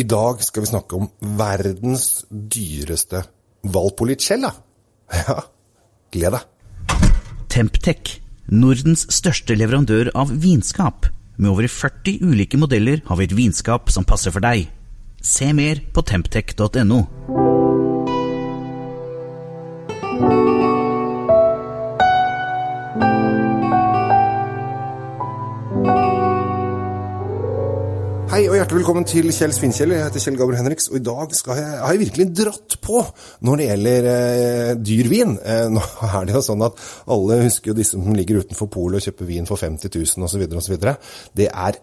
[0.00, 3.20] I dag skal vi snakke om verdens dyreste
[3.68, 4.52] Valpolicella.
[5.10, 5.34] Ja,
[6.14, 7.00] gled deg.
[7.50, 8.12] Temptec,
[8.54, 11.10] Nordens største leverandør av vinskap.
[11.36, 14.70] Med over 40 ulike modeller har vi et vinskap som passer for deg.
[15.20, 17.02] Se mer på temptec.no.
[28.40, 29.90] Hei og hjertelig velkommen til Kjell Svinkjell.
[29.92, 33.02] Jeg heter Kjell Gabriel Henriks, og i dag jeg, har jeg virkelig dratt på
[33.44, 35.34] når det gjelder eh, dyr vin.
[35.44, 36.80] Eh, nå er det jo sånn at
[37.12, 40.46] alle husker jo disse som ligger utenfor polet og kjøper vin for 50 000 osv.
[40.56, 40.78] osv.
[41.36, 41.76] Det er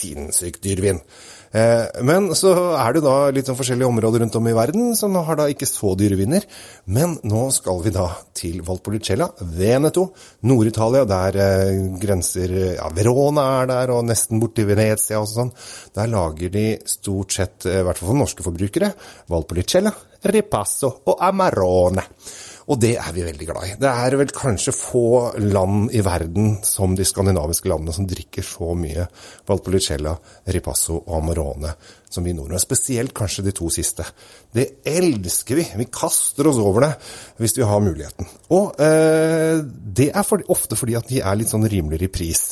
[0.00, 1.04] sinnssykt dyr vin.
[1.50, 5.16] Eh, men så er det da litt sånn forskjellige områder rundt om i verden som
[5.26, 6.46] har da ikke så dyre viner.
[6.86, 9.26] Men nå skal vi da til Valpolicella,
[9.58, 10.06] Veneto,
[10.46, 15.50] Nord-Italia, der eh, grenser ja, Verona er der, og nesten borti Venezia og sånn.
[15.96, 18.92] Der lager de stort sett, eh, i hvert fall for norske forbrukere,
[19.30, 19.94] Valpolicella,
[20.30, 22.06] Ripasso og Amarone.
[22.68, 23.76] Og det er vi veldig glad i.
[23.80, 25.04] Det er vel kanskje få
[25.40, 29.06] land i verden som de skandinaviske landene som drikker så mye
[29.48, 30.12] Valpolicella,
[30.52, 31.72] Ripasso og Amarone
[32.10, 32.60] som vi nordmenn.
[32.62, 34.04] Spesielt kanskje de to siste.
[34.52, 35.66] Det elsker vi.
[35.82, 36.92] Vi kaster oss over det
[37.40, 38.28] hvis vi har muligheten.
[38.56, 42.48] Og eh, det er for, ofte fordi at de er litt sånn rimeligere i pris.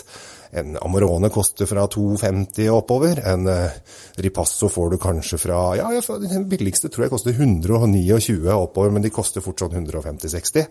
[0.56, 3.20] En Amorone koster fra 2,50 og oppover.
[3.28, 3.76] En eh,
[4.24, 5.88] Ripasso får du kanskje fra Ja,
[6.22, 10.68] den billigste tror jeg koster 129 oppover, men de koster fortsatt 150-60.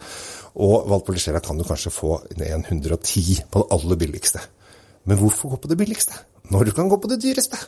[0.66, 4.42] Og Valpolicella kan du kanskje få en 110 på det aller billigste.
[5.08, 6.18] Men hvorfor gå på det billigste
[6.52, 7.60] når du kan gå på det dyreste?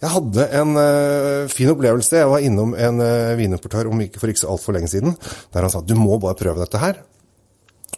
[0.00, 2.16] Jeg hadde en uh, fin opplevelse.
[2.16, 5.16] Jeg var innom en uh, vinimportør om ikke for ikke så altfor lenge siden,
[5.52, 7.02] der han sa du må bare prøve dette her.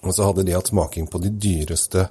[0.03, 2.09] Og så hadde de hatt smaking på de dyreste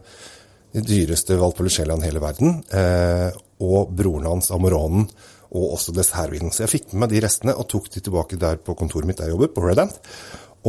[0.71, 3.29] de dyreste Valpolicellaen i hele verden, eh,
[3.61, 5.09] og broren hans Amoronen,
[5.51, 6.53] og også dessertvinen.
[6.55, 9.19] Så jeg fikk med meg de restene og tok de tilbake der på kontoret mitt
[9.19, 9.99] der jeg jobber, på Red Ant.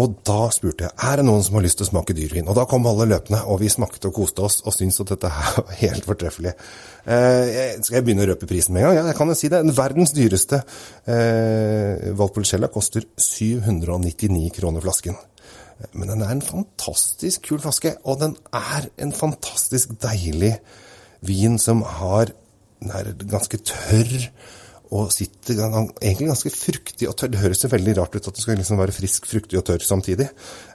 [0.01, 2.47] Og da spurte jeg er det noen som har lyst til å smake dyrvin.
[2.49, 5.33] Og da kom alle løpende, og vi smakte og koste oss og syntes at dette
[5.35, 6.55] her var helt fortreffelig.
[7.05, 8.97] Eh, skal jeg begynne å røpe prisen med en gang?
[9.03, 9.61] Ja, jeg kan jo si det.
[9.67, 10.63] Den verdens dyreste
[11.05, 15.21] eh, Valpolicella koster 799 kroner flasken.
[15.93, 20.57] Men den er en fantastisk kul flaske, og den er en fantastisk deilig
[21.23, 22.35] vin som har
[22.83, 24.25] Den er ganske tørr
[24.93, 25.61] og sitter
[26.03, 27.31] egentlig ganske fruktig og tørr.
[27.33, 29.85] Det høres jo veldig rart ut at det skal liksom være frisk, fruktig og tørr
[29.87, 30.27] samtidig.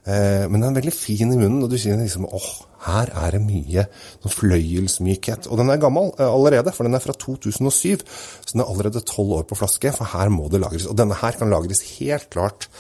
[0.07, 2.47] Eh, men den er veldig fin i munnen, og du sier liksom åh,
[2.88, 3.85] her er det mye
[4.23, 5.50] sånn fløyelsmykhet.
[5.51, 9.06] Og den er gammel eh, allerede, for den er fra 2007, så den er allerede
[9.06, 10.90] tolv år på flaske, for her må det lagres.
[10.90, 12.72] Og denne her kan lagres helt klart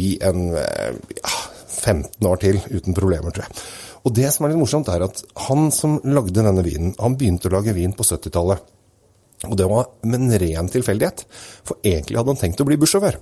[0.00, 1.39] i en ja,
[1.70, 3.62] 15 år til uten problemer, tror jeg.
[4.08, 7.50] Og det som er litt morsomt, er at han som lagde denne vinen, han begynte
[7.50, 8.68] å lage vin på 70-tallet.
[9.48, 11.24] Og det var med en ren tilfeldighet,
[11.64, 13.16] for egentlig hadde han tenkt å bli bussjåfør.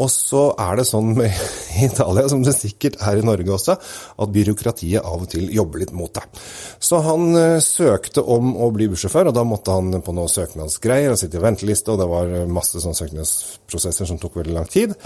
[0.00, 1.36] Og så er det sånn med
[1.86, 5.92] Italia, som det sikkert er i Norge også, at byråkratiet av og til jobber litt
[5.96, 6.40] mot deg.
[6.80, 11.12] Så han uh, søkte om å bli bussjåfør, og da måtte han på noen søknadsgreier
[11.12, 14.96] og sitte i venteliste, og det var masse sånne søknadsprosesser som tok veldig lang tid.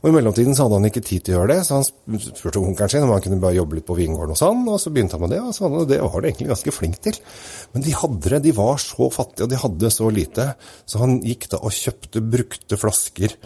[0.00, 2.60] Og I mellomtiden så hadde han ikke tid til å gjøre det, så han spurte
[2.62, 5.18] onkelen sin om han kunne bare jobbe litt på vingården hos han, og så begynte
[5.18, 7.18] han med det, og så det var han egentlig ganske flink til.
[7.74, 10.46] Men de hadde det, de var så fattige, og de hadde så lite,
[10.88, 13.36] så han gikk da og kjøpte brukte flasker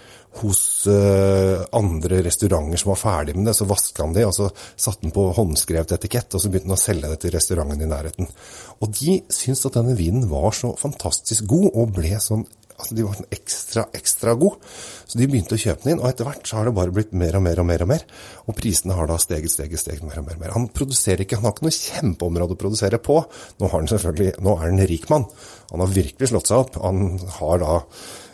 [0.41, 4.49] hos uh, andre restauranter som var ferdig med det, så vaska han de, og så
[4.55, 7.91] satte han på håndskrevet etikett, og så begynte han å selge det til restauranten i
[7.91, 8.31] nærheten.
[8.79, 12.47] Og de syntes at denne vinen var så fantastisk god, og ble sånn
[12.79, 14.59] altså de var sånn ekstra, ekstra gode.
[15.07, 17.15] Så de begynte å kjøpe den inn, og etter hvert så har det bare blitt
[17.17, 17.85] mer og mer og mer.
[17.85, 18.05] Og mer,
[18.49, 20.37] og prisene har da steget, steget, steget mer og mer.
[20.37, 20.57] og mer.
[20.57, 23.21] Han produserer ikke, han har ikke noe kjempeområde å produsere på.
[23.61, 25.29] Nå har han selvfølgelig, nå er han en rik mann.
[25.73, 26.81] Han har virkelig slått seg opp.
[26.83, 27.79] Han har da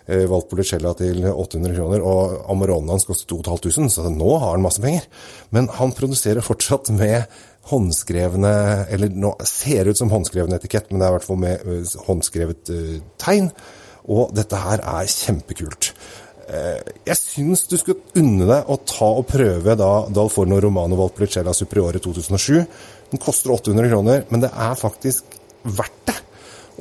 [0.07, 4.65] eh, valgt Policella til 800 kroner, og Amaronen hans koster 2500, så nå har han
[4.65, 5.07] masse penger.
[5.55, 7.29] Men han produserer fortsatt med
[7.71, 8.53] håndskrevne
[8.91, 11.67] Eller nå ser det ut som håndskreven etikett, men det er i hvert fall med
[11.67, 13.51] uh, håndskrevet uh, tegn.
[14.09, 15.93] Og dette her er kjempekult.
[16.51, 21.55] Eh, jeg syns du skulle unne deg å ta og prøve da Dalforno Romano Valpolicella
[21.55, 22.57] Superiore 2007.
[23.13, 26.17] Den koster 800 kroner, men det er faktisk verdt det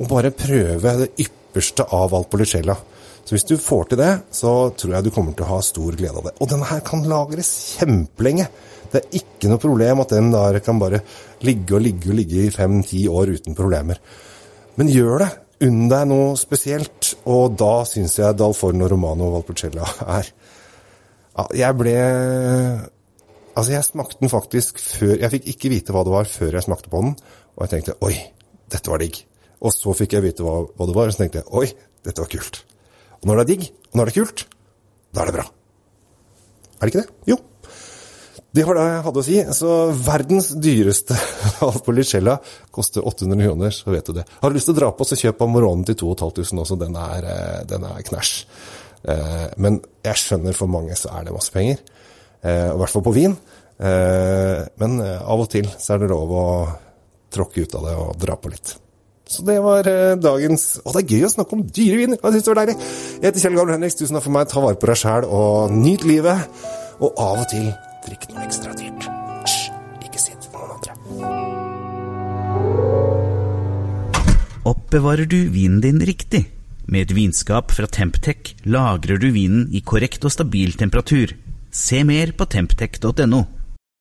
[0.00, 2.76] å bare prøve det ypperste av Valpolicella.
[3.20, 5.94] Så hvis du får til det, så tror jeg du kommer til å ha stor
[5.98, 6.34] glede av det.
[6.40, 8.48] Og denne her kan lagres kjempelenge.
[8.90, 11.02] Det er ikke noe problem at den der kan bare
[11.46, 14.00] ligge og ligge og ligge i fem-ti år uten problemer.
[14.80, 15.30] Men gjør det.
[15.60, 19.84] Unn deg noe spesielt, og da syns jeg Dalforno Romano Valpolicella
[20.18, 20.30] er
[21.56, 21.96] Jeg ble
[23.50, 26.64] Altså, jeg smakte den faktisk før Jeg fikk ikke vite hva det var før jeg
[26.64, 27.12] smakte på den,
[27.56, 28.14] og jeg tenkte oi,
[28.72, 29.18] dette var digg.
[29.60, 31.66] Og så fikk jeg vite hva, hva det var, og så tenkte jeg oi,
[32.06, 32.62] dette var kult.
[33.20, 34.44] Og når det er digg, og når det er kult,
[35.12, 35.46] da er det bra.
[36.78, 37.16] Er det ikke det?
[37.34, 37.40] Jo.
[38.50, 39.36] Det var det jeg hadde å si.
[39.54, 41.16] Så verdens dyreste
[41.68, 42.36] Alpolicella
[42.74, 44.26] koster 800 kroner, så vet du det.
[44.42, 46.78] Har du lyst til å dra på, så kjøp Amoronen til 2500 også.
[46.80, 48.34] Den er, eh, den er knæsj.
[49.06, 51.78] Eh, men jeg skjønner for mange så er det masse penger.
[52.42, 53.38] Eh, I hvert fall på vin.
[53.80, 56.46] Men av og til så er det lov å
[57.32, 58.74] tråkke ut av det og dra på litt.
[59.24, 59.86] Så det var
[60.20, 62.18] dagens Og det er gøy å snakke om dyre viner!
[62.20, 62.74] Jeg syns det var deilig.
[63.14, 63.96] Jeg heter Kjell Gabriel Henriks.
[63.96, 64.50] Tusen takk for meg.
[64.52, 66.60] Ta vare på deg sjæl og nyt livet.
[67.00, 67.70] Og av og til
[68.06, 69.06] drikk noe ekstra dyrt.
[69.44, 69.70] Hysj,
[70.06, 70.92] ikke si det til noen andre.
[74.70, 76.46] Oppbevarer du vinen din riktig?
[76.90, 81.36] Med et vinskap fra Temptec lagrer du vinen i korrekt og stabil temperatur.
[81.70, 83.59] Se mer på temptec.no.